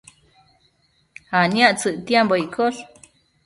[1.39, 2.79] aniactsëc ictiambo iccosh